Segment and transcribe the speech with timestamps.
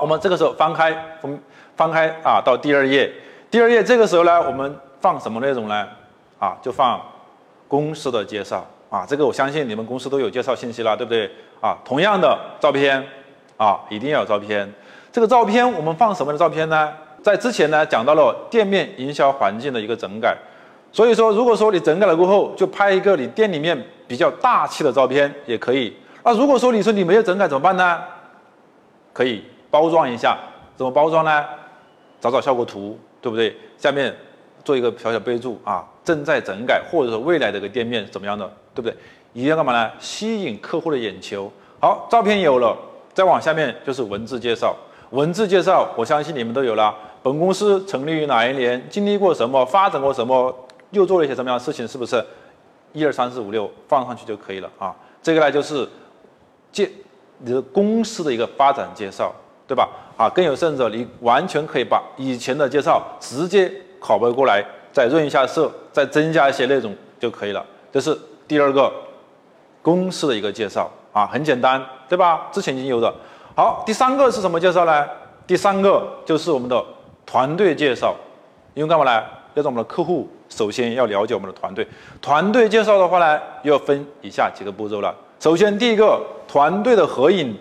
[0.00, 1.38] 我们这个时候翻开，翻
[1.76, 3.12] 翻开啊，到第二页。
[3.50, 5.86] 第二页这个时候呢，我们放什么内容呢？
[6.38, 7.00] 啊，就放
[7.68, 9.04] 公司的介绍啊。
[9.06, 11.30] 这个我相信你们公司都有介绍信息了，对不对？
[11.60, 13.04] 啊，同样的照片
[13.56, 14.72] 啊，一定要有照片。
[15.12, 16.92] 这个照片我们放什么的照片呢？
[17.22, 20.36] 在之前呢，讲到了店面营销环境的一个整改。
[20.92, 25.96] 所以说，如果说你整改了过后，就拍一个你店里面比较大气的照片也可以。
[26.22, 28.00] 那如果说你说你没有整改怎么办呢？
[29.12, 30.38] 可以包装一下，
[30.76, 31.44] 怎么包装呢？
[32.20, 32.98] 找找效果图。
[33.22, 33.54] 对不对？
[33.76, 34.16] 下面
[34.64, 38.96] 做一个小小备注啊，正在整改，或者说未来的一个店面怎么样的，对不对？
[39.34, 39.90] 一定要干嘛呢？
[39.98, 41.52] 吸引客户的眼球。
[41.78, 42.74] 好，照片有了，
[43.12, 44.74] 再往下面就是文字介绍。
[45.10, 46.96] 文字介绍，我相信你们都有了。
[47.22, 48.82] 本公司成立于哪一年？
[48.88, 49.66] 经历过什么？
[49.66, 50.50] 发展过什么？
[50.92, 51.86] 又做了一些什么样的事情？
[51.86, 52.24] 是不是？
[52.94, 54.96] 一二三四五六放上去就可以了啊。
[55.22, 55.86] 这个呢，就是
[56.72, 56.90] 介
[57.36, 59.30] 你的公司的一个发展介绍。
[59.70, 59.88] 对吧？
[60.16, 63.70] 啊，更有甚者，你完全可以把以前的介绍直接
[64.00, 67.64] 拷贝过来，再润一下色，再增加一些内容就可以了。
[67.92, 68.92] 这是第二个
[69.80, 72.48] 公司的一个介绍啊，很简单，对吧？
[72.50, 73.14] 之前已经有的。
[73.54, 75.06] 好，第三个是什么介绍呢？
[75.46, 76.84] 第三个就是我们的
[77.24, 78.12] 团队介绍。
[78.74, 79.24] 因为干嘛呢？
[79.54, 81.86] 要让我们的客户首先要了解我们的团队。
[82.20, 85.14] 团队介绍的话呢，又要分以下几个步骤了。
[85.38, 87.56] 首先，第一个团队的合影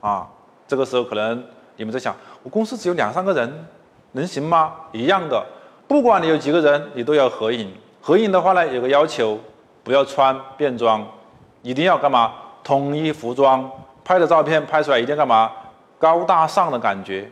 [0.00, 0.26] 啊。
[0.68, 1.44] 这个时候可能
[1.76, 3.66] 你们在想，我公司只有两三个人，
[4.12, 4.72] 能行吗？
[4.92, 5.44] 一样的，
[5.86, 7.72] 不管你有几个人，你都要合影。
[8.00, 9.38] 合影的话呢，有个要求，
[9.82, 11.06] 不要穿便装，
[11.62, 12.32] 一定要干嘛？
[12.64, 13.70] 统一服装，
[14.04, 15.50] 拍的照片拍出来一定要干嘛？
[15.98, 17.30] 高大上的感觉，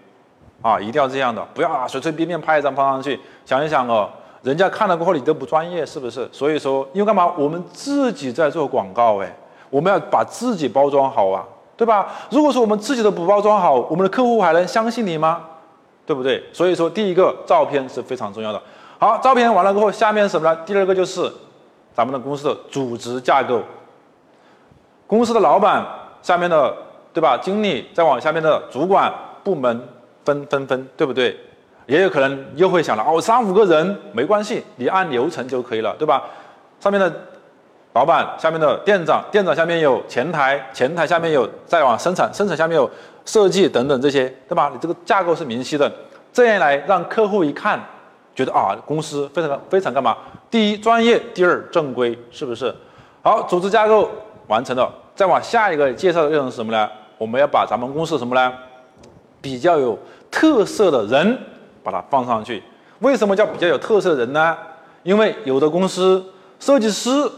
[0.62, 3.18] 啊，一定要这样的，不要啊随随便便拍一张放上去。
[3.44, 4.08] 想一想哦，
[4.42, 6.28] 人家看了过后你都不专业，是不是？
[6.32, 7.26] 所以说，因为干嘛？
[7.36, 9.36] 我们自己在做广告，哎，
[9.70, 11.44] 我们要把自己包装好啊。
[11.76, 12.06] 对吧？
[12.30, 15.42] 如果说我们自己都不包装好，我们的客户还能相信你吗？
[16.06, 16.42] 对不对？
[16.52, 18.62] 所以说，第一个照片是非常重要的。
[18.98, 20.60] 好，照片完了过后，下面什么呢？
[20.64, 21.28] 第二个就是
[21.92, 23.60] 咱们的公司的组织架构。
[25.06, 25.84] 公司的老板
[26.22, 26.72] 下面的
[27.12, 27.36] 对吧？
[27.38, 29.12] 经理再往下面的主管
[29.42, 29.88] 部门
[30.24, 31.36] 分分分，对不对？
[31.86, 36.22] 也有可能又会想了哦，三五个人没关系，你按流程就可以了，对吧？
[36.78, 37.12] 上面的。
[37.94, 42.90] 老板下面的店长，店长下面有前台，前台下面有再往生产，生产下面有
[43.24, 44.68] 设计等等这些，对吧？
[44.72, 45.90] 你这个架构是明晰的，
[46.32, 47.80] 这样一来让客户一看，
[48.34, 50.16] 觉得啊，公司非常非常干嘛？
[50.50, 52.74] 第一专业，第二正规，是不是？
[53.22, 54.10] 好，组织架构
[54.48, 56.90] 完成了，再往下一个介绍的内容是什么呢？
[57.16, 58.52] 我们要把咱们公司什么呢？
[59.40, 59.96] 比较有
[60.32, 61.38] 特色的人
[61.84, 62.60] 把它放上去。
[62.98, 64.56] 为什么叫比较有特色的人呢？
[65.04, 66.24] 因为有的公司
[66.58, 67.30] 设计师。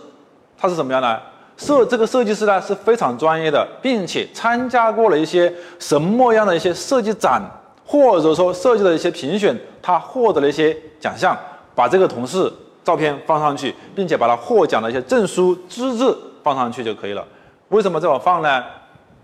[0.58, 1.18] 他是怎么样呢？
[1.58, 7.42] 设这个设计师呢是非常专业的，并且参加过了一些什么样的一些设计展，
[7.82, 11.34] 或者说设计的一些评选，他获得了一些奖项。
[11.74, 12.52] 把这个同事
[12.84, 17.24] 照片放上去，并且把他获奖的一些证书、资质放上去就可以了。
[17.68, 18.62] 为什么这么放呢？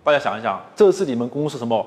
[0.02, 1.86] 大家想一想，这是你们公司什么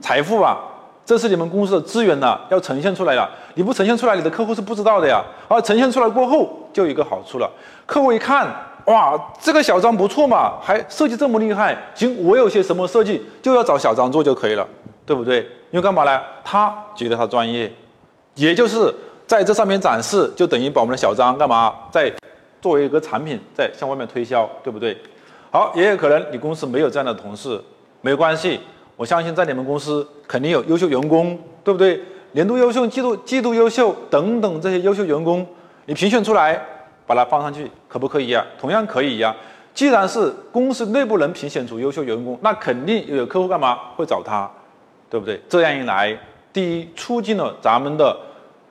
[0.00, 0.58] 财富啊？
[1.06, 3.30] 这是你们公司的资源呢，要呈现出来了。
[3.54, 5.22] 你不呈现出来，你的客户是不知道的呀。
[5.46, 7.48] 而呈现出来过后，就有一个好处了，
[7.86, 8.48] 客户一看。
[8.86, 11.76] 哇，这个小张不错嘛，还设计这么厉害。
[11.94, 14.66] 行，我有些什么设计就要找小张做就可以了，
[15.06, 15.38] 对不对？
[15.70, 16.20] 因为干嘛呢？
[16.44, 17.72] 他觉得他专业，
[18.34, 18.94] 也就是
[19.26, 22.12] 在这上面展示，就等于把我们的小张干嘛，在
[22.60, 24.96] 作为一个产品在向外面推销，对不对？
[25.50, 27.58] 好，也有可能你公司没有这样的同事，
[28.02, 28.60] 没关系，
[28.96, 32.02] 我相信在你们公司肯定有优秀员工，对不对？
[32.32, 35.46] 年度优秀、季度季度优秀等等这些优秀员工，
[35.86, 36.60] 你评选出来。
[37.06, 38.44] 把它放上去可不可以呀？
[38.58, 39.34] 同样可以呀。
[39.74, 44.48] 既然是公司内部能评选出优秀员工，那肯定有客户干嘛会找他，
[45.10, 45.40] 对不对？
[45.48, 46.16] 这样一来，
[46.52, 48.16] 第一促进了咱们的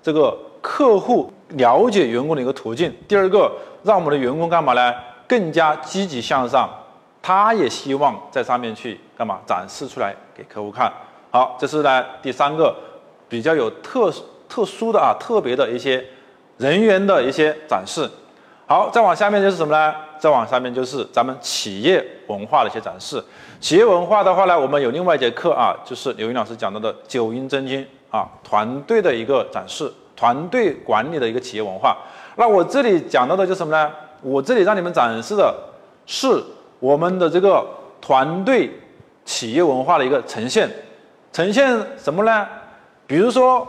[0.02, 3.52] 这个客户了解员工的一个途径；第二个，
[3.84, 4.94] 让我们的员工干嘛呢？
[5.28, 6.70] 更加积极向上，
[7.22, 10.92] 他也希望在上面去干嘛展示出来给客户看。
[11.32, 12.74] 好，这是呢第三个
[13.28, 14.14] 比较有特
[14.48, 16.06] 特殊的啊特别的一些
[16.58, 18.10] 人员的一些展示。
[18.66, 19.94] 好，再往下面就是什么呢？
[20.18, 23.22] 再往下面就是咱们企业文化的一些展示。
[23.60, 31.98] 企业文化的话呢，我们有另外一节课啊，就是刘云老师讲到的九阴真经啊，团队的一个展示，团队管理的一个企业文化。
[32.38, 33.92] 那我这里讲到的就是什么呢？
[34.22, 35.54] 我这里让你们展示的
[36.06, 36.42] 是
[36.80, 37.66] 我们的这个
[38.00, 38.72] 团队
[39.26, 40.70] 企业文化的一个呈现。
[41.34, 42.48] 呈现什么呢？
[43.06, 43.68] 比如说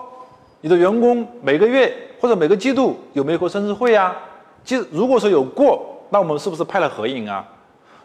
[0.61, 4.14] 你的员工每个月或者每个季度有没有过生日会呀？
[4.64, 7.46] 其实，如果说有过，那我们是不是拍了合影啊？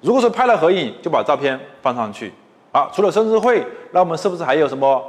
[0.01, 2.33] 如果说拍了合影，就把照片放上去，
[2.71, 5.01] 啊，除了生日会，那我们是不是还有什么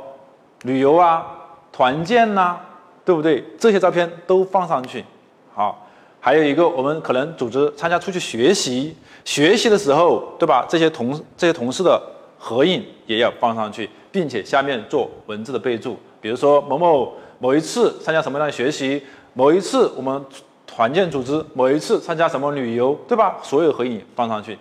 [0.62, 1.26] 旅游啊、
[1.72, 2.56] 团建呐，
[3.04, 3.44] 对不对？
[3.58, 5.04] 这些照片都放上去。
[5.52, 5.86] 好，
[6.20, 10.64] 还有一个，我们可能组织参加出去学习，学习的时候，对吧？
[10.68, 12.00] 这些同这些同事的
[12.38, 19.02] 合影也要放上去，并且下面做文字的备注，比如说某某某一次参加什么样的学习，
[19.34, 20.24] 某一次我们。
[20.72, 23.36] 团建组织某一次参加什么旅游，对吧？
[23.42, 24.56] 所有合影放上去，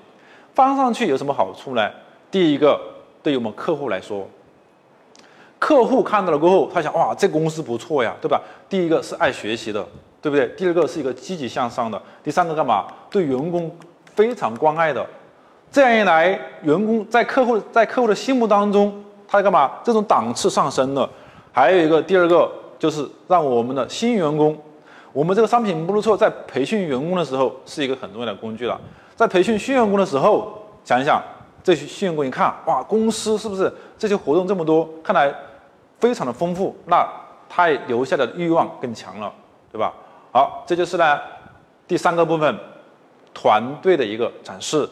[0.55, 1.89] 放上去有什么好处呢？
[2.31, 2.79] 第一个，
[3.21, 4.27] 对于我们客户来说，
[5.59, 8.41] 客户看到了过后，他想哇，这公司不错呀，对吧？
[8.67, 9.85] 第一个是爱学习的，
[10.19, 10.47] 对不对？
[10.57, 12.87] 第二个是一个积极向上的，第三个干嘛？
[13.11, 13.71] 对员工
[14.15, 15.05] 非常关爱的，
[15.71, 19.71] 这样一来，员工在客户在客户的心目当中，他干嘛？
[19.83, 21.07] 这种档次上升了。
[21.51, 24.57] 还有一个，第二个就是让我们的新员工。
[25.19, 28.79] 我们这个商品目录册在培训员工的时候是一个很重要的工具了。
[29.17, 31.21] 在培训新员工的时候，想一想，
[31.61, 35.29] 这些新员工一看，哇，公司是不是这些活动这么多，看来
[35.99, 37.05] 非常的丰富，那
[37.49, 39.29] 他留下的欲望更强了，
[39.69, 39.93] 对吧？
[40.31, 41.19] 好，这就是呢
[41.85, 42.57] 第三个部分，
[43.33, 44.87] 团队的一个展示。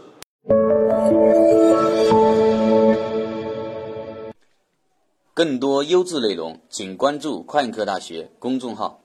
[5.34, 9.00] 更多优质内容，请关注快科大学公众号。